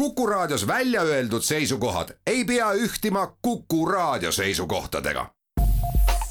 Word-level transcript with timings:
Kuku 0.00 0.26
Raadios 0.26 0.66
välja 0.66 1.02
öeldud 1.02 1.42
seisukohad 1.42 2.08
ei 2.26 2.44
pea 2.44 2.72
ühtima 2.72 3.36
Kuku 3.42 3.86
Raadio 3.86 4.32
seisukohtadega. 4.32 5.30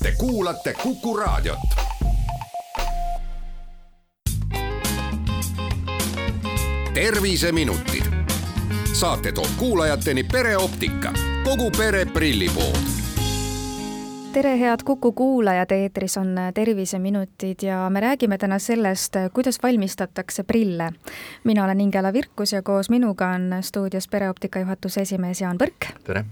Te 0.03 0.11
kuulate 0.17 0.73
Kuku 0.73 1.17
Raadiot. 1.17 1.59
terviseminutid. 6.93 8.03
saate 8.93 9.31
toob 9.31 9.49
kuulajateni 9.57 10.23
pereoptika, 10.23 11.13
kogu 11.43 11.71
pere 11.71 12.05
prillipood 12.05 12.98
tere, 14.33 14.59
head 14.59 14.83
Kuku 14.85 15.11
kuulajad, 15.11 15.71
eetris 15.71 16.17
on 16.17 16.35
Terviseminutid 16.53 17.57
ja 17.61 17.89
me 17.89 17.99
räägime 17.99 18.37
täna 18.37 18.59
sellest, 18.59 19.15
kuidas 19.33 19.57
valmistatakse 19.63 20.43
prille. 20.43 20.91
mina 21.43 21.63
olen 21.63 21.81
Ingela 21.81 22.13
Virkus 22.13 22.53
ja 22.53 22.61
koos 22.61 22.89
minuga 22.89 23.27
on 23.27 23.57
stuudios 23.61 24.07
pereoptika 24.07 24.59
juhatuse 24.59 25.01
esimees 25.01 25.41
Jaan 25.41 25.57
Põrk. 25.57 25.93
tere! 26.03 26.25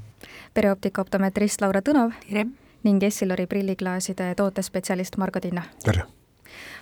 pereoptika 0.54 1.02
optometrist 1.02 1.62
Laura 1.62 1.82
Tõnov. 1.82 2.12
tere! 2.30 2.46
ning 2.84 3.04
Essilori 3.04 3.48
prilliklaaside 3.48 4.36
tootespetsialist 4.36 5.18
Margo 5.18 5.40
Tinna. 5.40 5.64
tere! 5.84 6.04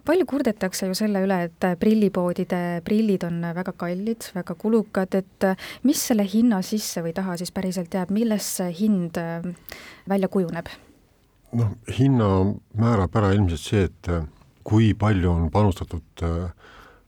palju 0.05 0.25
kurdetakse 0.25 0.87
ju 0.87 0.95
selle 0.95 1.21
üle, 1.23 1.43
et 1.43 1.79
prillipoodide 1.79 2.81
prillid 2.83 3.23
on 3.23 3.41
väga 3.55 3.71
kallid, 3.71 4.31
väga 4.35 4.55
kulukad, 4.55 5.15
et 5.15 5.47
mis 5.83 6.07
selle 6.07 6.27
hinna 6.33 6.61
sisse 6.61 7.01
või 7.01 7.13
taha 7.13 7.37
siis 7.37 7.51
päriselt 7.51 7.93
jääb, 7.93 8.11
millest 8.11 8.59
see 8.59 8.73
hind 8.79 9.17
välja 10.09 10.27
kujuneb? 10.27 10.67
Noh, 11.53 11.75
hinna 11.97 12.29
määrab 12.77 13.15
ära 13.19 13.33
ilmselt 13.35 13.61
see, 13.61 13.85
et 13.89 14.09
äh, 14.11 14.25
kui 14.65 14.93
palju 14.97 15.31
on 15.31 15.51
panustatud 15.53 16.25
äh, 16.25 16.49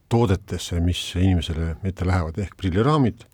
toodetesse, 0.08 0.80
mis 0.84 1.00
inimesele 1.18 1.74
ette 1.88 2.06
lähevad, 2.08 2.38
ehk 2.40 2.56
prilliraamid 2.60 3.26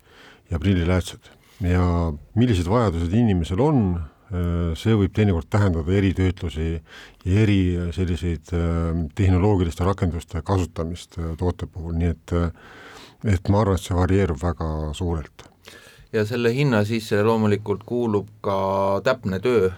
ja 0.51 0.59
prilliläätsed. 0.59 1.31
ja 1.63 2.11
millised 2.35 2.67
vajadused 2.67 3.13
inimesel 3.15 3.61
on, 3.63 3.81
äh, 3.95 4.73
see 4.75 4.95
võib 4.97 5.13
teinekord 5.15 5.47
tähendada 5.49 5.93
eritöötlusi 5.95 6.71
ja 7.25 7.41
eri 7.43 7.91
selliseid 7.95 8.51
tehnoloogiliste 9.15 9.85
rakenduste 9.87 10.41
kasutamist 10.41 11.19
toote 11.37 11.67
puhul, 11.67 11.95
nii 11.95 12.11
et 12.11 12.35
et 13.25 13.49
ma 13.49 13.61
arvan, 13.63 13.79
et 13.79 13.81
see 13.81 13.95
varieerub 13.97 14.37
väga 14.41 14.67
suurelt. 14.93 15.47
ja 16.13 16.25
selle 16.25 16.51
hinna 16.53 16.83
sisse 16.85 17.23
loomulikult 17.23 17.83
kuulub 17.83 18.27
ka 18.41 19.01
täpne 19.03 19.39
töö 19.39 19.71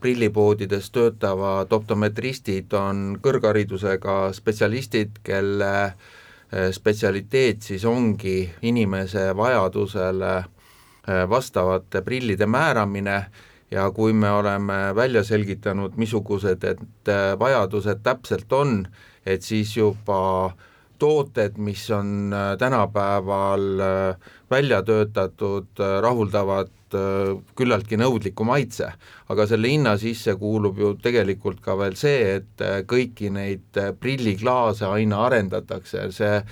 prillipoodides 0.00 0.90
töötavad 0.92 1.72
optometristid 1.72 2.72
on 2.76 3.16
kõrgharidusega 3.24 4.16
spetsialistid, 4.36 5.22
kelle 5.24 5.72
äh, 5.84 6.68
spetsialiteet 6.72 7.64
siis 7.64 7.86
ongi 7.88 8.42
inimese 8.62 9.30
vajadusele 9.36 10.34
äh, 10.36 11.24
vastavate 11.30 12.02
prillide 12.04 12.46
määramine. 12.46 13.22
Ja 13.70 13.90
kui 13.92 14.14
me 14.16 14.30
oleme 14.32 14.94
välja 14.96 15.20
selgitanud, 15.24 15.96
missugused 16.00 16.62
need 16.64 17.10
vajadused 17.38 18.00
täpselt 18.00 18.52
on, 18.56 18.78
et 19.26 19.44
siis 19.44 19.74
juba 19.76 20.54
tooted, 20.98 21.58
mis 21.60 21.82
on 21.92 22.32
tänapäeval 22.58 23.66
välja 24.50 24.80
töötatud, 24.82 25.68
rahuldavad 26.00 26.72
Äh, 26.96 27.34
küllaltki 27.58 27.98
nõudliku 28.00 28.46
maitse, 28.48 28.86
aga 29.28 29.44
selle 29.48 29.68
hinna 29.68 29.96
sisse 30.00 30.32
kuulub 30.40 30.78
ju 30.80 30.94
tegelikult 31.02 31.60
ka 31.60 31.74
veel 31.76 31.96
see, 32.00 32.38
et 32.38 32.64
äh, 32.64 32.80
kõiki 32.88 33.28
neid 33.34 33.76
äh, 33.76 33.90
prilliklaase 33.92 34.88
aina 34.88 35.24
arendatakse, 35.26 36.08
see 36.14 36.42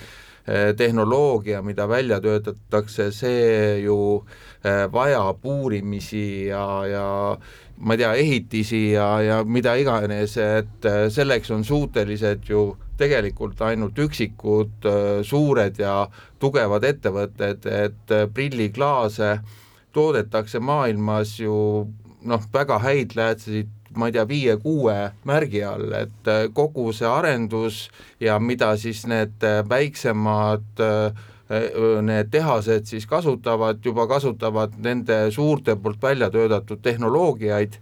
tehnoloogia, 0.46 1.58
mida 1.66 1.88
välja 1.90 2.20
töötatakse, 2.22 3.08
see 3.10 3.80
ju 3.82 3.96
vajab 4.94 5.42
uurimisi 5.42 6.46
ja, 6.52 6.62
ja 6.86 7.06
ma 7.82 7.96
ei 7.96 7.98
tea, 7.98 8.12
ehitisi 8.14 8.82
ja, 8.92 9.08
ja 9.26 9.40
mida 9.42 9.74
iganes, 9.74 10.36
et 10.38 10.86
selleks 11.10 11.50
on 11.50 11.66
suutelised 11.66 12.46
ju 12.46 12.62
tegelikult 12.94 13.58
ainult 13.66 13.98
üksikud 14.06 14.86
suured 15.26 15.82
ja 15.82 15.96
tugevad 16.38 16.86
ettevõtted, 16.94 17.66
et 17.66 18.18
prilliklaase 18.38 19.34
toodetakse 19.96 20.60
maailmas 20.60 21.38
ju 21.40 21.56
noh, 22.26 22.46
väga 22.52 22.78
häid 22.84 23.16
läätsesid 23.16 23.72
ma 23.96 24.10
ei 24.10 24.14
tea, 24.16 24.26
viie-kuue 24.28 24.96
märgi 25.28 25.62
all, 25.66 25.88
et 25.96 26.30
äh, 26.30 26.46
kogu 26.54 26.90
see 26.96 27.08
arendus 27.08 27.86
ja 28.22 28.38
mida 28.42 28.74
siis 28.80 29.04
need 29.08 29.44
äh, 29.46 29.62
väiksemad 29.68 30.84
äh, 30.84 31.26
need 32.02 32.32
tehased 32.32 32.88
siis 32.90 33.06
kasutavad, 33.06 33.78
juba 33.84 34.08
kasutavad 34.10 34.74
nende 34.82 35.28
suurte 35.30 35.76
poolt 35.78 36.02
välja 36.02 36.26
töötatud 36.34 36.82
tehnoloogiaid 36.82 37.78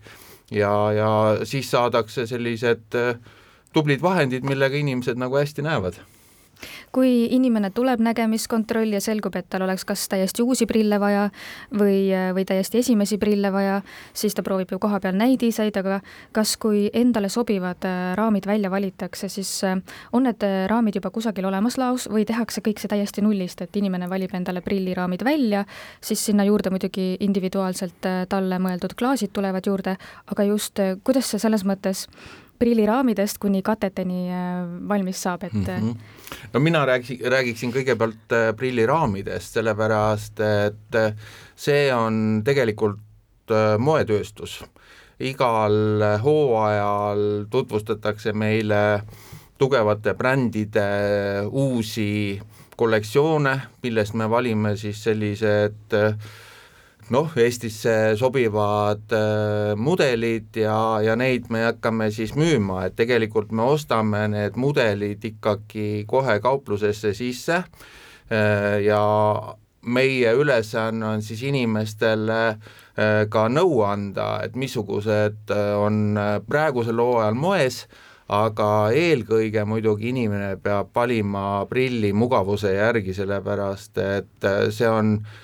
ja, 0.52 0.74
ja 0.92 1.10
siis 1.48 1.70
saadakse 1.72 2.26
sellised 2.28 2.98
tublid 3.72 4.04
vahendid, 4.04 4.44
millega 4.44 4.76
inimesed 4.76 5.16
nagu 5.16 5.40
hästi 5.40 5.64
näevad 5.64 5.96
kui 6.94 7.26
inimene 7.34 7.70
tuleb 7.74 8.02
nägemiskontrolli 8.04 8.98
ja 8.98 9.02
selgub, 9.04 9.36
et 9.36 9.48
tal 9.50 9.66
oleks 9.66 9.84
kas 9.84 10.08
täiesti 10.08 10.42
uusi 10.42 10.66
prille 10.66 11.00
vaja 11.00 11.28
või, 11.74 12.08
või 12.34 12.44
täiesti 12.48 12.78
esimesi 12.78 13.18
prille 13.18 13.52
vaja, 13.52 13.80
siis 14.12 14.34
ta 14.34 14.42
proovib 14.42 14.72
ju 14.72 14.78
kohapeal 14.82 15.16
näidiseid, 15.18 15.76
aga 15.80 16.00
kas, 16.34 16.56
kui 16.60 16.88
endale 16.92 17.28
sobivad 17.32 17.84
äh, 17.88 18.14
raamid 18.18 18.46
välja 18.46 18.70
valitakse, 18.70 19.28
siis 19.28 19.50
äh, 19.64 19.76
on 20.12 20.28
need 20.28 20.44
äh, 20.46 20.64
raamid 20.70 20.98
juba 20.98 21.10
kusagil 21.14 21.48
olemas 21.48 21.78
laos 21.80 22.06
või 22.10 22.26
tehakse 22.28 22.62
kõik 22.64 22.82
see 22.82 22.92
täiesti 22.92 23.24
nullist, 23.24 23.62
et 23.64 23.76
inimene 23.80 24.08
valib 24.10 24.34
endale 24.34 24.62
prilliraamid 24.64 25.24
välja, 25.26 25.64
siis 26.04 26.24
sinna 26.30 26.46
juurde 26.48 26.72
muidugi 26.74 27.14
individuaalselt 27.24 28.08
talle 28.28 28.58
mõeldud 28.62 28.96
klaasid 28.98 29.32
tulevad 29.34 29.66
juurde, 29.66 29.96
aga 30.30 30.48
just 30.48 30.80
kuidas 31.04 31.30
see 31.30 31.42
selles 31.42 31.64
mõttes 31.66 32.06
prilliraamidest 32.58 33.38
kuni 33.42 33.62
kateteni 33.62 34.28
valmis 34.88 35.22
saab, 35.22 35.42
et 35.44 35.52
mm 35.52 35.64
-hmm 35.64 35.96
no 36.52 36.60
mina 36.60 36.84
räägiksin, 36.86 37.20
räägiksin 37.30 37.72
kõigepealt 37.72 38.32
äh, 38.32 38.50
prilliraamidest, 38.56 39.56
sellepärast 39.58 40.40
et 40.40 40.98
äh, 40.98 41.14
see 41.56 41.88
on 41.94 42.42
tegelikult 42.44 43.50
äh, 43.50 43.76
moetööstus. 43.78 44.62
igal 45.20 46.02
hooajal 46.22 47.44
tutvustatakse 47.50 48.32
meile 48.32 49.02
tugevate 49.58 50.14
brändide 50.14 50.86
uusi 51.46 52.40
kollektsioone, 52.76 53.60
millest 53.82 54.14
me 54.18 54.26
valime 54.30 54.74
siis 54.76 55.04
sellised 55.04 55.94
äh, 55.94 56.18
noh, 57.12 57.32
Eestisse 57.36 58.14
sobivad 58.16 59.12
äh, 59.12 59.74
mudelid 59.76 60.56
ja, 60.56 61.00
ja 61.04 61.16
neid 61.16 61.50
me 61.52 61.64
hakkame 61.66 62.08
siis 62.14 62.32
müüma, 62.38 62.86
et 62.86 62.96
tegelikult 62.96 63.52
me 63.52 63.66
ostame 63.74 64.24
need 64.32 64.56
mudelid 64.60 65.24
ikkagi 65.24 66.04
kohe 66.08 66.38
kauplusesse 66.44 67.12
sisse 67.16 67.60
äh, 67.60 68.80
ja 68.84 69.02
meie 69.84 70.32
ülesanne 70.32 71.06
on 71.12 71.22
siis 71.22 71.44
inimestele 71.44 72.40
äh, 72.48 73.20
ka 73.28 73.46
nõu 73.52 73.82
anda, 73.84 74.38
et 74.46 74.56
missugused 74.56 75.52
äh, 75.52 75.70
on 75.76 76.16
äh, 76.16 76.34
praegusel 76.48 77.04
hooajal 77.04 77.36
moes, 77.36 77.84
aga 78.32 78.88
eelkõige 78.96 79.66
muidugi 79.68 80.08
inimene 80.14 80.54
peab 80.56 80.94
valima 80.96 81.66
prilli 81.68 82.14
mugavuse 82.16 82.72
järgi, 82.72 83.12
sellepärast 83.12 84.00
et 84.00 84.48
äh, 84.48 84.70
see 84.72 84.88
on 84.88 85.18
äh, 85.18 85.42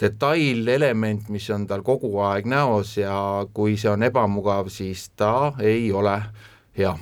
detailelement, 0.00 1.28
mis 1.28 1.50
on 1.52 1.66
tal 1.68 1.82
kogu 1.84 2.14
aeg 2.24 2.46
näos 2.48 2.96
ja 2.96 3.46
kui 3.52 3.74
see 3.76 3.90
on 3.92 4.02
ebamugav, 4.06 4.70
siis 4.72 5.10
ta 5.16 5.52
ei 5.60 5.90
ole 5.92 6.14
hea. 6.78 6.94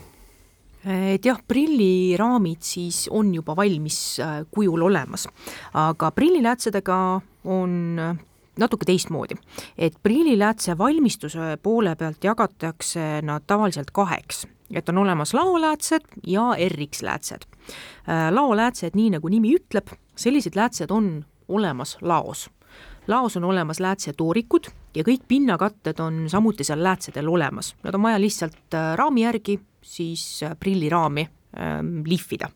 Et 0.81 1.25
jah, 1.25 1.37
prilliraamid 1.49 2.65
siis 2.65 3.05
on 3.13 3.35
juba 3.35 3.53
valmis 3.57 3.99
äh, 4.25 4.41
kujul 4.51 4.89
olemas, 4.89 5.27
aga 5.77 6.09
prilliläätsedega 6.17 6.97
on 7.45 7.75
äh, 8.01 8.15
natuke 8.61 8.89
teistmoodi, 8.89 9.37
et 9.79 9.99
prilliläätse 10.03 10.79
valmistuse 10.79 11.59
poole 11.63 11.95
pealt 11.97 12.25
jagatakse 12.25 13.21
nad 13.23 13.45
tavaliselt 13.47 13.91
kaheks, 13.93 14.47
et 14.73 14.89
on 14.89 14.99
olemas 15.05 15.35
laoläätsed 15.35 16.07
ja 16.27 16.51
RX-läätsed. 16.69 17.45
laoläätsed, 18.31 18.95
nii 18.95 19.11
nagu 19.17 19.29
nimi 19.29 19.55
ütleb, 19.57 19.93
sellised 20.17 20.57
läätsed 20.57 20.91
on 20.91 21.25
olemas 21.51 21.99
laos. 22.01 22.51
laos 23.09 23.37
on 23.37 23.45
olemas 23.45 23.81
läätsetoorikud 23.81 24.71
ja 24.95 25.05
kõik 25.07 25.25
pinnakatted 25.29 25.99
on 26.01 26.25
samuti 26.31 26.65
seal 26.65 26.83
läätsedel 26.83 27.29
olemas, 27.29 27.75
nad 27.83 27.95
on 27.95 28.03
vaja 28.03 28.21
lihtsalt 28.21 28.75
äh, 28.75 28.95
raami 28.97 29.23
järgi 29.23 29.61
siis 29.83 30.43
äh, 30.43 30.57
prilliraami 30.61 31.29
ähm, 31.59 32.01
lihvida 32.07 32.51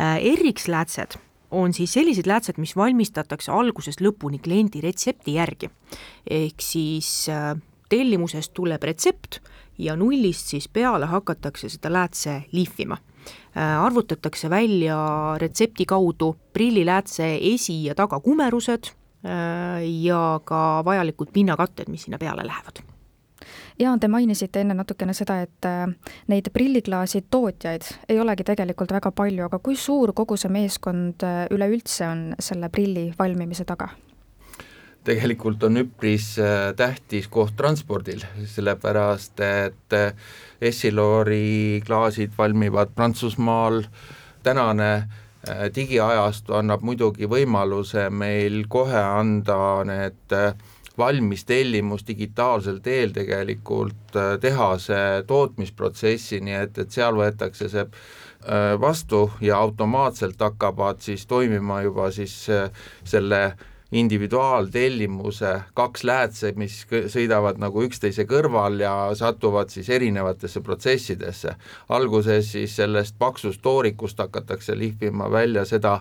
äh,. 0.00 0.18
RX-läätsed 0.18 1.18
on 1.50 1.72
siis 1.72 1.92
sellised 1.92 2.26
läätsed, 2.26 2.58
mis 2.58 2.76
valmistatakse 2.76 3.52
algusest 3.52 4.00
lõpuni 4.00 4.40
kliendi 4.42 4.80
retsepti 4.80 5.34
järgi. 5.34 5.70
ehk 6.30 6.60
siis 6.60 7.28
äh, 7.28 7.56
tellimusest 7.88 8.54
tuleb 8.54 8.82
retsept 8.82 9.40
ja 9.78 9.96
nullist 9.96 10.46
siis 10.46 10.68
peale 10.68 11.06
hakatakse 11.06 11.68
seda 11.68 11.92
läätse 11.92 12.42
lihvima 12.52 12.98
arvutatakse 13.54 14.50
välja 14.50 14.98
retsepti 15.38 15.86
kaudu 15.86 16.36
prilliläätse 16.52 17.30
esi- 17.54 17.84
ja 17.84 17.94
tagakumerused 17.94 18.92
ja 20.02 20.40
ka 20.44 20.82
vajalikud 20.84 21.32
pinnakatted, 21.32 21.88
mis 21.88 22.06
sinna 22.06 22.18
peale 22.18 22.46
lähevad 22.46 22.84
Jaan, 23.78 24.00
te 24.00 24.08
mainisite 24.08 24.62
enne 24.64 24.74
natukene 24.74 25.12
seda, 25.16 25.36
et 25.44 25.68
äh, 25.68 25.84
neid 26.32 26.48
prilliklaasi 26.52 27.26
tootjaid 27.30 27.84
ei 28.08 28.20
olegi 28.20 28.46
tegelikult 28.48 28.94
väga 28.96 29.12
palju, 29.12 29.44
aga 29.46 29.60
kui 29.60 29.76
suur 29.76 30.14
kogu 30.16 30.38
see 30.40 30.52
meeskond 30.52 31.24
äh, 31.26 31.44
üleüldse 31.52 32.08
on 32.08 32.22
selle 32.40 32.70
prilli 32.72 33.10
valmimise 33.18 33.68
taga? 33.68 33.90
Tegelikult 35.06 35.62
on 35.68 35.80
üpris 35.84 36.34
äh, 36.42 36.72
tähtis 36.76 37.28
koht 37.32 37.56
transpordil, 37.56 38.24
sellepärast 38.52 39.40
et 39.46 39.98
Essilori 40.60 41.82
klaasid 41.86 42.34
valmivad 42.38 42.94
Prantsusmaal, 42.96 43.84
tänane 44.42 44.90
digiajastu 45.74 46.56
annab 46.58 46.82
muidugi 46.82 47.28
võimaluse 47.30 48.08
meil 48.10 48.64
kohe 48.72 48.98
anda 48.98 49.84
need 49.86 50.34
valmis 50.98 51.44
tellimus 51.44 52.06
digitaalsel 52.06 52.78
teel 52.82 53.12
tegelikult 53.12 54.16
äh, 54.16 54.36
tehase 54.40 55.24
tootmisprotsessi, 55.26 56.40
nii 56.40 56.58
et, 56.62 56.78
et 56.78 56.92
seal 56.92 57.16
võetakse 57.18 57.68
see 57.72 57.84
äh, 57.84 58.74
vastu 58.80 59.26
ja 59.44 59.60
automaatselt 59.60 60.40
hakkavad 60.40 61.02
siis 61.04 61.26
toimima 61.26 61.82
juba 61.84 62.10
siis 62.14 62.38
äh, 62.50 62.70
selle 63.04 63.42
individuaaltellimuse 63.92 65.52
kaks 65.74 66.04
läätse, 66.04 66.52
mis 66.58 66.80
sõidavad 67.12 67.60
nagu 67.62 67.84
üksteise 67.86 68.26
kõrval 68.26 68.80
ja 68.82 68.94
satuvad 69.14 69.70
siis 69.70 69.88
erinevatesse 69.88 70.60
protsessidesse. 70.60 71.54
alguses 71.88 72.52
siis 72.52 72.76
sellest 72.76 73.14
paksust 73.18 73.62
toorikust 73.62 74.18
hakatakse 74.18 74.78
lihvima 74.78 75.30
välja 75.30 75.64
seda, 75.64 76.00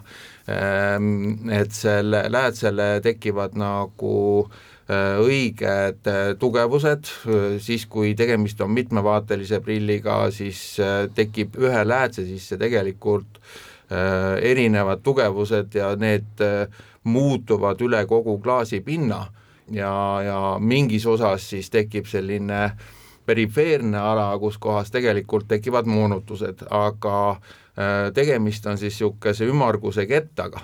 ähm, 0.49 1.49
et 1.49 1.71
selle 1.71 2.25
läätsele 2.29 3.01
tekivad 3.03 3.53
nagu 3.53 4.49
äh, 4.49 4.57
Äh, 4.85 5.17
õiged 5.17 6.05
äh, 6.05 6.35
tugevused, 6.37 7.07
äh, 7.25 7.55
siis 7.57 7.87
kui 7.89 8.11
tegemist 8.13 8.59
on 8.61 8.69
mitmevaatelise 8.69 9.57
prilliga, 9.65 10.19
siis 10.29 10.59
tekib 11.17 11.57
ühe 11.57 11.79
läätse 11.87 12.25
sisse 12.27 12.59
tegelikult 12.61 13.39
erinevad 13.85 15.03
tugevused 15.05 15.75
ja 15.77 15.91
need 16.01 16.41
muutuvad 17.05 17.81
üle 17.81 18.03
kogu 18.09 18.37
klaasipinna 18.43 19.21
ja, 19.71 19.95
ja 20.25 20.39
mingis 20.59 21.05
osas 21.05 21.49
siis 21.49 21.69
tekib 21.69 22.09
selline 22.09 22.69
perifeerne 23.25 23.97
ala, 23.97 24.27
kus 24.39 24.57
kohas 24.61 24.91
tegelikult 24.93 25.47
tekivad 25.49 25.87
moonutused, 25.89 26.61
aga 26.69 27.39
tegemist 28.13 28.67
on 28.69 28.77
siis 28.77 28.93
niisuguse 28.93 29.47
ümmarguse 29.49 30.05
kettaga. 30.05 30.61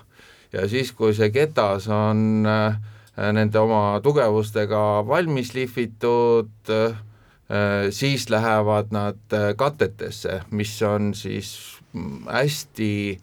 Ja 0.53 0.67
siis, 0.69 0.91
kui 0.93 1.15
see 1.17 1.31
ketas 1.33 1.87
on 1.89 2.45
äh, 2.45 2.77
Äh, 3.19 3.33
nende 3.35 3.59
oma 3.59 3.99
tugevustega 4.03 5.03
valmis 5.03 5.51
lihvitud, 5.53 6.69
äh, 6.71 6.95
siis 7.91 8.29
lähevad 8.31 8.93
nad 8.95 9.35
äh, 9.35 9.51
katetesse, 9.59 10.41
mis 10.51 10.77
on 10.81 11.11
siis 11.13 11.81
mm, 11.93 12.27
hästi 12.31 13.19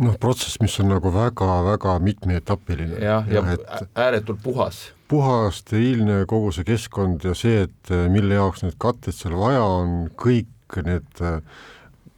noh, 0.00 0.16
protsess, 0.20 0.58
mis 0.62 0.74
on 0.82 0.90
nagu 0.94 1.12
väga-väga 1.14 1.98
mitmeetapiline. 2.02 2.98
jah, 2.98 3.28
ja, 3.30 3.42
ja 3.42 3.54
et 3.54 4.00
ääretult 4.06 4.42
puhas. 4.42 4.86
puhas, 5.08 5.60
steriilne 5.62 6.24
kogu 6.30 6.50
see 6.54 6.66
keskkond 6.66 7.24
ja 7.24 7.36
see, 7.38 7.68
et 7.68 7.94
mille 8.10 8.34
jaoks 8.34 8.64
need 8.64 8.78
katted 8.82 9.14
seal 9.14 9.36
vaja 9.38 9.62
on, 9.62 10.10
kõik 10.18 10.82
need 10.82 11.22
äh, 11.22 11.40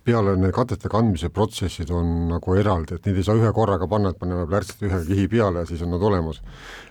peale 0.07 0.37
need 0.39 0.55
katete 0.55 0.91
kandmise 0.91 1.31
protsessid 1.35 1.91
on 1.95 2.29
nagu 2.31 2.55
eraldi, 2.59 2.97
et 2.97 3.09
neid 3.09 3.19
ei 3.19 3.27
saa 3.27 3.39
ühe 3.39 3.51
korraga 3.55 3.89
panna, 3.91 4.13
et 4.13 4.21
paneme 4.21 4.47
plärtsid 4.49 4.87
ühe 4.87 5.01
kihi 5.09 5.27
peale 5.33 5.65
ja 5.65 5.69
siis 5.69 5.83
on 5.83 5.93
nad 5.95 6.05
olemas. 6.07 6.41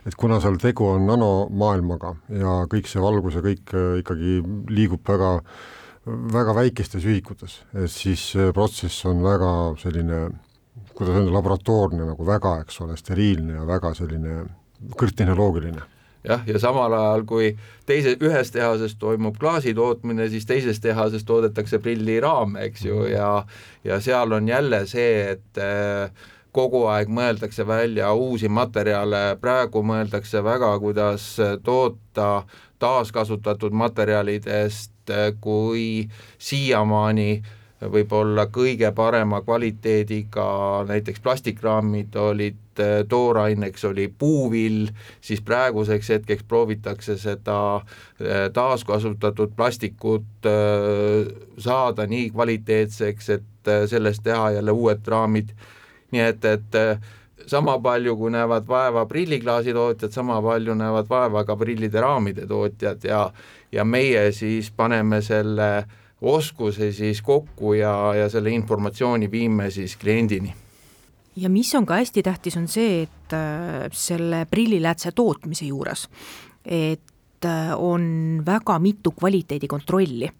et 0.05 0.17
kuna 0.19 0.41
seal 0.43 0.59
tegu 0.61 0.89
on 0.89 1.07
nanomaailmaga 1.07 2.15
ja 2.41 2.57
kõik 2.71 2.91
see 2.91 3.03
valgus 3.03 3.39
ja 3.39 3.45
kõik 3.45 3.73
äh, 3.73 3.99
ikkagi 4.03 4.41
liigub 4.69 5.05
väga, 5.07 5.31
väga 6.35 6.57
väikestes 6.59 7.07
ühikutes, 7.07 7.61
siis 7.89 8.27
protsess 8.53 9.05
on 9.09 9.23
väga 9.25 9.51
selline, 9.81 10.27
kuidas 10.95 11.15
öelda, 11.15 11.33
laboratoorne 11.33 12.07
nagu 12.07 12.27
väga, 12.27 12.59
eks 12.63 12.79
ole, 12.85 12.95
steriilne 12.99 13.59
ja 13.59 13.67
väga 13.67 13.93
selline 13.97 14.45
kõrgtehnoloogiline 14.99 15.83
jah, 16.25 16.43
ja 16.47 16.59
samal 16.59 16.93
ajal, 16.93 17.25
kui 17.29 17.49
teise, 17.85 18.15
ühes 18.23 18.51
tehases 18.53 18.95
toimub 19.01 19.37
klaasi 19.39 19.75
tootmine, 19.77 20.29
siis 20.29 20.47
teises 20.49 20.79
tehases 20.81 21.25
toodetakse 21.25 21.79
prilliraame, 21.83 22.65
eks 22.69 22.85
ju, 22.85 23.03
ja 23.11 23.29
ja 23.85 23.99
seal 24.01 24.33
on 24.33 24.47
jälle 24.49 24.85
see, 24.89 25.35
et 25.35 25.61
äh, 25.61 26.09
kogu 26.55 26.85
aeg 26.89 27.11
mõeldakse 27.11 27.67
välja 27.67 28.13
uusi 28.13 28.49
materjale, 28.49 29.35
praegu 29.41 29.83
mõeldakse 29.83 30.43
väga, 30.43 30.71
kuidas 30.79 31.35
toota 31.63 32.45
taaskasutatud 32.79 33.75
materjalidest, 33.75 34.97
äh, 35.11 35.29
kui 35.41 36.07
siiamaani 36.37 37.29
äh, 37.37 37.53
võib-olla 37.81 38.47
kõige 38.53 38.89
parema 38.95 39.41
kvaliteediga 39.43 40.45
näiteks 40.87 41.19
plastikraamid 41.23 42.15
olid, 42.15 42.61
äh, 42.79 43.01
tooraineks 43.09 43.83
oli 43.85 44.07
puuvill, 44.07 44.87
siis 45.21 45.41
praeguseks 45.41 46.09
hetkeks 46.09 46.43
proovitakse 46.47 47.17
seda 47.19 47.59
äh, 47.75 48.47
taaskasutatud 48.53 49.55
plastikut 49.55 50.47
äh, 50.47 51.27
saada 51.57 52.07
nii 52.07 52.29
kvaliteetseks, 52.31 53.29
et 53.29 53.71
sellest 53.89 54.23
teha 54.23 54.51
jälle 54.59 54.71
uued 54.71 55.07
raamid, 55.07 55.51
nii 56.13 56.21
et, 56.21 56.45
et 56.45 56.75
sama 57.49 57.79
palju, 57.81 58.13
kui 58.17 58.29
näevad 58.31 58.67
vaeva 58.69 59.07
prilliklaasi 59.09 59.73
tootjad, 59.73 60.13
sama 60.13 60.37
palju 60.41 60.75
näevad 60.77 61.09
vaeva 61.09 61.43
ka 61.43 61.55
prillide 61.57 62.01
raamide 62.01 62.45
tootjad 62.47 63.03
ja 63.03 63.29
ja 63.71 63.83
meie 63.83 64.31
siis 64.31 64.69
paneme 64.71 65.21
selle 65.25 65.69
äh, 65.77 65.95
oskuse 66.25 66.91
siis 66.91 67.21
kokku 67.21 67.73
ja, 67.73 68.13
ja 68.15 68.29
selle 68.29 68.53
informatsiooni 68.55 69.29
viime 69.31 69.69
siis 69.71 69.95
kliendini. 69.95 70.53
ja 71.35 71.49
mis 71.49 71.73
on 71.75 71.85
ka 71.85 71.99
hästi 71.99 72.23
tähtis, 72.23 72.57
on 72.57 72.67
see, 72.67 73.03
et 73.03 73.33
äh, 73.33 73.89
selle 73.91 74.45
prilliläätse 74.49 75.11
tootmise 75.11 75.65
juures, 75.65 76.07
et 76.65 77.45
äh, 77.45 77.73
on 77.77 78.41
väga 78.45 78.79
mitu 78.79 79.11
kvaliteedikontrolli. 79.11 80.31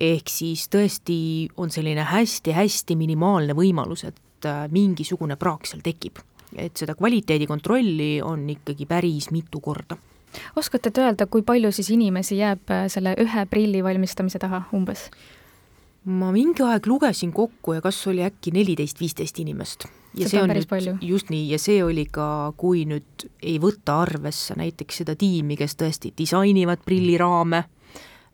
ehk 0.00 0.28
siis 0.28 0.66
tõesti 0.68 1.48
on 1.56 1.70
selline 1.70 2.02
hästi-hästi 2.02 2.96
minimaalne 2.96 3.54
võimalus, 3.54 4.04
et 4.04 4.46
äh, 4.46 4.66
mingisugune 4.70 5.36
praak 5.36 5.66
seal 5.66 5.84
tekib. 5.84 6.18
et 6.56 6.76
seda 6.76 6.94
kvaliteedikontrolli 6.94 8.22
on 8.22 8.50
ikkagi 8.50 8.86
päris 8.86 9.30
mitu 9.30 9.60
korda 9.60 9.96
oskate 10.56 10.90
te 10.90 11.04
öelda, 11.04 11.26
kui 11.26 11.42
palju 11.42 11.72
siis 11.72 11.90
inimesi 11.94 12.38
jääb 12.40 12.70
äh, 12.70 12.86
selle 12.92 13.14
ühe 13.20 13.46
prilli 13.50 13.82
valmistamise 13.84 14.38
taha 14.42 14.64
umbes? 14.76 15.08
ma 16.04 16.28
mingi 16.34 16.60
aeg 16.60 16.86
lugesin 16.86 17.32
kokku 17.32 17.78
ja 17.78 17.84
kas 17.84 18.02
oli 18.10 18.24
äkki 18.26 18.52
neliteist, 18.52 19.00
viisteist 19.00 19.38
inimest. 19.40 19.86
ja 20.14 20.28
seda 20.28 20.30
see 20.30 20.42
on 20.42 20.52
nüüd, 20.52 20.66
palju. 20.68 20.96
just 21.00 21.30
nii, 21.32 21.46
ja 21.52 21.58
see 21.58 21.78
oli 21.84 22.04
ka, 22.12 22.52
kui 22.60 22.84
nüüd 22.88 23.28
ei 23.42 23.56
võta 23.62 24.02
arvesse 24.02 24.56
näiteks 24.58 25.00
seda 25.02 25.16
tiimi, 25.16 25.56
kes 25.56 25.78
tõesti 25.80 26.12
disainivad 26.18 26.84
prilliraame, 26.84 27.64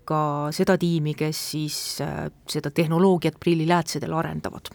ka 0.05 0.23
seda 0.55 0.75
tiimi, 0.81 1.15
kes 1.15 1.45
siis 1.53 1.79
äh, 2.03 2.27
seda 2.51 2.75
tehnoloogiat 2.75 3.39
prilliläätsedel 3.39 4.19
arendavad 4.19 4.75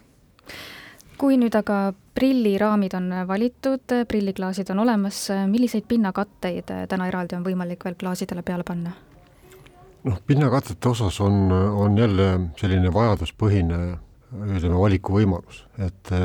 kui 1.18 1.38
nüüd 1.40 1.54
aga 1.56 1.92
prilliraamid 2.16 2.94
on 2.96 3.10
valitud, 3.28 3.92
prilliklaasid 4.08 4.70
on 4.72 4.84
olemas, 4.84 5.26
milliseid 5.50 5.84
pinnakatteid 5.88 6.72
täna 6.88 7.08
eraldi 7.08 7.36
on 7.36 7.44
võimalik 7.44 7.84
veel 7.84 7.98
klaasidele 7.98 8.42
peale 8.46 8.66
panna? 8.66 8.94
noh, 10.06 10.18
pinnakattete 10.26 10.88
osas 10.88 11.20
on, 11.20 11.50
on 11.52 11.96
jälle 11.98 12.26
selline 12.60 12.92
vajaduspõhine 12.94 13.78
ütleme, 14.36 14.76
valikuvõimalus, 14.78 15.62
et 15.78 16.10
äh, 16.14 16.24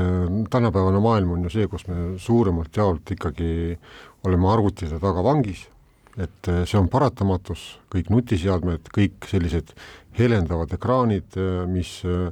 tänapäevane 0.52 1.00
maailm 1.02 1.36
on 1.36 1.46
ju 1.46 1.54
see, 1.54 1.68
kus 1.70 1.86
me 1.88 2.18
suuremalt 2.20 2.78
jaolt 2.78 3.14
ikkagi 3.14 3.78
oleme 4.28 4.50
arvutite 4.52 5.00
taga 5.02 5.24
vangis, 5.26 5.64
et 6.18 6.50
äh, 6.50 6.64
see 6.68 6.80
on 6.80 6.90
paratamatus, 6.92 7.66
kõik 7.94 8.12
nutiseadmed, 8.14 8.90
kõik 8.96 9.30
sellised 9.30 9.74
helendavad 10.18 10.74
ekraanid, 10.76 11.30
äh, 11.38 11.64
mis 11.70 12.00
äh, 12.06 12.32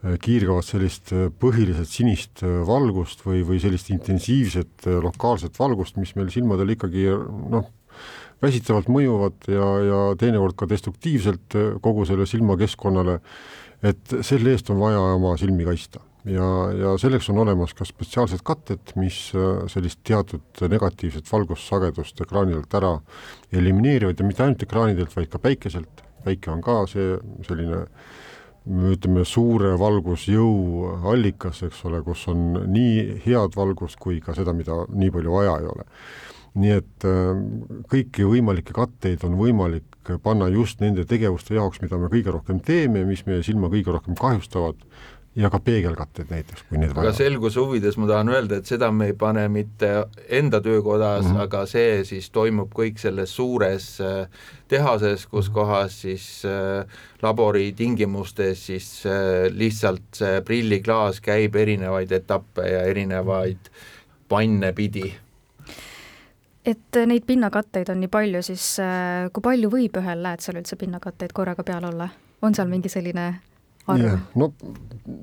kiirgavad 0.00 0.64
sellist 0.64 1.12
äh, 1.12 1.28
põhiliselt 1.42 1.90
sinist 1.92 2.40
äh, 2.46 2.60
valgust 2.66 3.20
või, 3.26 3.42
või 3.46 3.60
sellist 3.60 3.90
intensiivset 3.92 4.88
lokaalset 5.04 5.58
valgust, 5.60 5.98
mis 6.00 6.14
meil 6.16 6.30
silmadel 6.32 6.72
ikkagi 6.72 7.04
noh, 7.52 7.68
väsitavalt 8.40 8.88
mõjuvad 8.88 9.50
ja, 9.52 9.66
ja 9.84 9.98
teinekord 10.20 10.56
ka 10.56 10.68
destruktiivselt 10.70 11.56
kogu 11.84 12.06
selle 12.08 12.24
silmakeskkonnale, 12.28 13.18
et 13.84 14.14
selle 14.24 14.54
eest 14.54 14.72
on 14.72 14.80
vaja 14.80 15.02
oma 15.18 15.34
silmi 15.40 15.66
kaitsta. 15.68 16.00
ja, 16.24 16.46
ja 16.76 16.94
selleks 17.00 17.28
on 17.32 17.42
olemas 17.44 17.76
ka 17.76 17.84
spetsiaalsed 17.84 18.40
katted, 18.44 18.94
mis 18.96 19.18
sellist 19.72 20.00
teatud 20.04 20.64
negatiivset 20.72 21.28
valgussagedust 21.28 22.24
ekraanidelt 22.24 22.74
ära 22.80 22.94
elimineerivad. 23.52 24.16
Ja 24.20 24.28
mitte 24.28 24.44
ainult 24.44 24.64
ekraanidelt, 24.64 25.12
vaid 25.16 25.28
ka 25.32 25.40
päikeselt, 25.40 26.04
päike 26.24 26.52
on 26.52 26.64
ka 26.64 26.82
see 26.88 27.16
selline 27.44 27.84
ütleme, 28.68 29.24
suure 29.24 29.72
valgusjõu 29.80 30.96
allikas, 31.12 31.62
eks 31.66 31.84
ole, 31.88 32.02
kus 32.04 32.26
on 32.28 32.66
nii 32.70 33.20
head 33.24 33.56
valgust 33.56 33.98
kui 34.00 34.20
ka 34.24 34.34
seda, 34.36 34.52
mida 34.56 34.84
nii 34.90 35.12
palju 35.14 35.38
vaja 35.38 35.56
ei 35.60 35.70
ole. 35.70 35.86
nii 36.60 36.72
et 36.74 37.04
äh, 37.06 37.28
kõiki 37.86 38.24
võimalikke 38.26 38.74
katteid 38.74 39.22
on 39.22 39.36
võimalik 39.38 40.10
panna 40.24 40.48
just 40.50 40.80
nende 40.82 41.04
tegevuste 41.06 41.54
jaoks, 41.54 41.78
mida 41.80 41.98
me 41.98 42.08
kõige 42.10 42.32
rohkem 42.34 42.58
teeme, 42.58 43.04
mis 43.06 43.22
meie 43.26 43.44
silma 43.46 43.70
kõige 43.70 43.94
rohkem 43.94 44.18
kahjustavad 44.18 44.80
ja 45.36 45.50
ka 45.50 45.60
peegelkatted 45.62 46.30
näiteks, 46.30 46.64
kui 46.68 46.78
need 46.80 46.96
aga 46.98 47.12
selguse 47.14 47.62
huvides 47.62 47.96
ma 48.00 48.08
tahan 48.10 48.32
öelda, 48.32 48.58
et 48.58 48.70
seda 48.70 48.88
me 48.94 49.10
ei 49.12 49.14
pane 49.18 49.44
mitte 49.52 49.90
enda 50.28 50.58
töökodas 50.60 51.24
mm, 51.24 51.32
-hmm. 51.32 51.42
aga 51.44 51.66
see 51.70 52.04
siis 52.04 52.30
toimub 52.34 52.72
kõik 52.74 52.98
selles 52.98 53.34
suures 53.36 53.86
äh, 54.00 54.26
tehases, 54.68 55.26
kus 55.26 55.48
mhm. 55.48 55.54
kohas 55.54 56.00
siis 56.02 56.42
äh, 56.44 56.86
labori 57.22 57.72
tingimustes 57.72 58.66
siis 58.66 59.06
äh, 59.06 59.46
lihtsalt 59.54 60.02
see 60.12 60.40
prilliklaas 60.40 61.20
käib 61.20 61.56
erinevaid 61.56 62.12
etappe 62.12 62.66
ja 62.66 62.82
erinevaid 62.82 63.70
vanne 64.30 64.72
pidi 64.72 65.14
et 66.66 66.98
neid 67.06 67.22
pinnakatteid 67.26 67.88
on 67.88 68.00
nii 68.00 68.08
palju, 68.08 68.42
siis 68.42 68.76
kui 69.32 69.42
palju 69.42 69.70
võib 69.70 69.96
ühel 70.02 70.22
läätsel 70.22 70.58
üldse 70.58 70.76
pinnakatteid 70.76 71.32
korraga 71.32 71.62
peal 71.62 71.84
olla? 71.84 72.08
on 72.42 72.54
seal 72.54 72.68
mingi 72.68 72.88
selline 72.88 73.34
arv? 73.94 74.24
no 74.38 74.52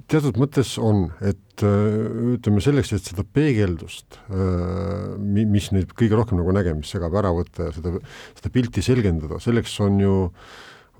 teatud 0.09 0.37
mõttes 0.39 0.73
on, 0.81 1.07
et 1.25 1.63
äh, 1.65 2.37
ütleme 2.37 2.61
selleks, 2.63 2.93
et 2.95 3.09
seda 3.09 3.23
peegeldust, 3.23 4.19
äh, 4.27 5.17
mis 5.19 5.69
neid 5.75 5.93
kõige 5.97 6.17
rohkem 6.17 6.41
nagu 6.41 6.55
nägemist 6.55 6.95
segab, 6.95 7.15
ära 7.19 7.33
võtta 7.35 7.69
ja 7.69 7.75
seda, 7.75 7.97
seda 8.37 8.53
pilti 8.53 8.83
selgendada, 8.85 9.41
selleks 9.43 9.77
on 9.85 10.01
ju 10.01 10.15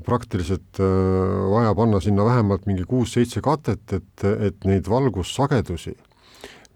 praktiliselt 0.06 0.82
äh, 0.84 1.48
vaja 1.54 1.74
panna 1.78 2.02
sinna 2.04 2.28
vähemalt 2.28 2.68
mingi 2.70 2.86
kuus-seitse 2.88 3.42
katet, 3.46 3.98
et, 3.98 4.28
et 4.52 4.70
neid 4.70 4.90
valgussagedusi, 4.92 5.96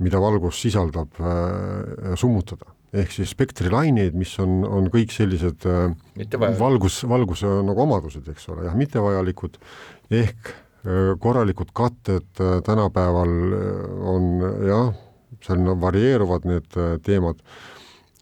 mida 0.01 0.17
valgus 0.17 0.57
sisaldab, 0.63 1.13
summutada. 2.17 2.71
Ehk 2.98 3.13
siis 3.13 3.29
spektrilaineid, 3.31 4.15
mis 4.17 4.31
on, 4.41 4.65
on 4.65 4.88
kõik 4.91 5.13
sellised 5.13 5.63
valgus, 6.60 6.98
valguse 7.07 7.51
nagu 7.67 7.83
omadused, 7.86 8.25
eks 8.33 8.50
ole, 8.51 8.65
jah, 8.65 8.74
mittevajalikud, 8.75 9.62
ehk 10.17 10.50
korralikud 11.21 11.69
katted 11.77 12.41
tänapäeval 12.65 13.33
on 14.11 14.29
jah, 14.65 14.93
seal 15.45 15.67
varieeruvad 15.81 16.47
need 16.50 16.77
teemad, 17.05 17.41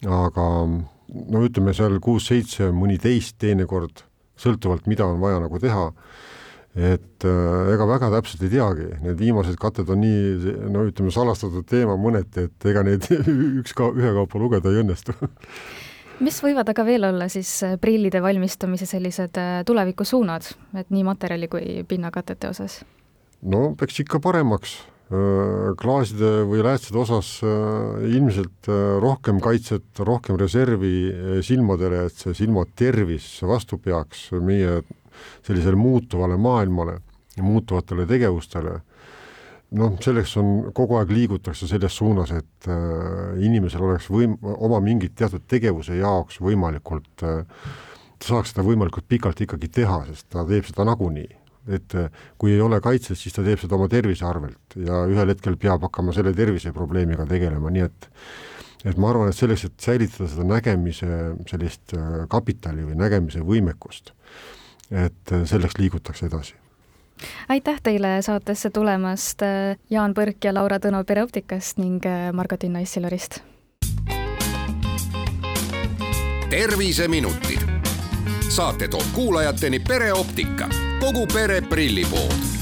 aga 0.03 0.47
no 0.67 1.43
ütleme 1.45 1.73
seal 1.75 1.99
kuus-seitse, 2.03 2.69
mõni 2.75 2.99
teist 3.01 3.37
teinekord, 3.41 4.03
sõltuvalt, 4.39 4.89
mida 4.91 5.07
on 5.07 5.21
vaja 5.23 5.39
nagu 5.43 5.59
teha, 5.61 5.87
et 6.75 7.25
ega 7.25 7.87
väga 7.89 8.11
täpselt 8.13 8.43
ei 8.45 8.53
teagi, 8.53 8.89
need 9.03 9.19
viimased 9.19 9.57
katted 9.59 9.89
on 9.89 10.03
nii, 10.03 10.55
no 10.69 10.85
ütleme, 10.87 11.11
salastatud 11.15 11.65
teema 11.69 11.97
mõneti, 11.99 12.47
et 12.49 12.69
ega 12.71 12.83
neid 12.85 13.07
üks 13.61 13.75
ka 13.77 13.89
ühekaupa 13.95 14.41
lugeda 14.41 14.71
ei 14.71 14.83
õnnestu 14.83 15.15
mis 16.23 16.39
võivad 16.43 16.69
aga 16.71 16.85
veel 16.87 17.07
olla 17.09 17.27
siis 17.31 17.51
äh, 17.65 17.75
prillide 17.81 18.21
valmistamise 18.23 18.87
sellised 18.89 19.39
äh, 19.39 19.59
tulevikusuunad, 19.67 20.47
et 20.79 20.93
nii 20.93 21.03
materjali 21.07 21.49
kui 21.51 21.81
pinnakatete 21.87 22.51
osas? 22.51 22.79
no 23.41 23.73
eks 23.81 24.01
ikka 24.03 24.19
paremaks, 24.23 24.75
äh, 25.13 25.71
klaaside 25.79 26.31
või 26.49 26.63
läätsede 26.65 27.01
osas 27.01 27.31
ilmselt 27.43 28.71
rohkem 29.03 29.39
kaitset, 29.43 29.87
rohkem 30.05 30.39
reservi 30.39 31.41
silmadele, 31.45 32.05
et 32.09 32.25
see 32.25 32.35
silma 32.43 32.65
tervis 32.75 33.31
vastu 33.47 33.79
peaks 33.79 34.29
meie 34.43 34.81
sellisele 35.43 35.79
muutuvale 35.79 36.37
maailmale 36.39 36.99
ja 37.37 37.43
muutuvatele 37.43 38.05
tegevustele 38.07 38.79
noh, 39.77 39.95
selleks 40.01 40.35
on, 40.41 40.49
kogu 40.75 40.97
aeg 40.99 41.11
liigutakse 41.13 41.67
selles 41.69 41.95
suunas, 41.99 42.31
et 42.35 42.69
äh, 42.69 43.37
inimesel 43.45 43.83
oleks 43.85 44.09
võim-, 44.11 44.37
oma 44.41 44.79
mingit 44.83 45.15
teatud 45.19 45.45
tegevuse 45.49 45.99
jaoks 45.99 46.39
võimalikult 46.43 47.25
äh,, 47.25 47.65
ta 48.19 48.31
saaks 48.33 48.53
seda 48.53 48.65
võimalikult 48.67 49.07
pikalt 49.09 49.41
ikkagi 49.45 49.69
teha, 49.79 50.01
sest 50.09 50.29
ta 50.33 50.45
teeb 50.47 50.67
seda 50.67 50.87
nagunii. 50.89 51.29
et 51.69 51.93
äh, 51.93 52.07
kui 52.41 52.53
ei 52.55 52.61
ole 52.65 52.79
kaitset, 52.81 53.17
siis 53.19 53.35
ta 53.35 53.43
teeb 53.45 53.59
seda 53.61 53.75
oma 53.77 53.89
tervise 53.91 54.25
arvelt 54.25 54.77
ja 54.79 55.03
ühel 55.11 55.29
hetkel 55.29 55.57
peab 55.59 55.83
hakkama 55.85 56.15
selle 56.15 56.33
terviseprobleemiga 56.33 57.27
tegelema, 57.29 57.69
nii 57.69 57.83
et 57.85 58.09
et 58.87 58.95
ma 58.95 59.09
arvan, 59.11 59.27
et 59.27 59.35
selleks, 59.35 59.65
et 59.67 59.83
säilitada 59.83 60.29
seda 60.31 60.45
nägemise 60.47 61.35
sellist 61.51 61.93
äh, 61.93 62.23
kapitali 62.31 62.87
või 62.87 62.97
nägemise 62.97 63.43
võimekust, 63.45 64.15
et 64.89 65.35
äh, 65.35 65.45
selleks 65.45 65.77
liigutakse 65.77 66.25
edasi 66.31 66.57
aitäh 67.49 67.81
teile 67.83 68.21
saatesse 68.21 68.69
tulemast, 68.69 69.41
äh, 69.41 69.77
Jaan 69.89 70.13
Põrk 70.13 70.43
ja 70.43 70.53
Laura 70.53 70.77
Tõno 70.77 71.03
Pereoptikast 71.03 71.77
ning 71.77 72.05
äh, 72.05 72.33
Margo-Tiina 72.33 72.79
Issilorist. 72.79 73.39
terviseminutid. 76.49 77.59
saate 78.49 78.87
toob 78.87 79.05
kuulajateni 79.13 79.79
Pereoptika, 79.79 80.69
kogu 80.99 81.27
pere 81.33 81.61
prillipood 81.61 82.58